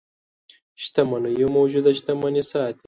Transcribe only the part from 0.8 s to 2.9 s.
شتمنيو موجوده شتمني ساتي.